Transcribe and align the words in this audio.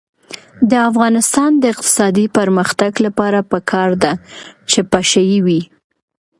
د 0.69 0.71
افغانستان 0.89 1.51
د 1.57 1.63
اقتصادي 1.73 2.25
پرمختګ 2.37 2.91
لپاره 3.05 3.39
پکار 3.51 3.89
ده 4.03 4.13
چې 4.71 4.79
پشه 4.91 5.21
یي 5.31 5.39
وي. 5.45 5.61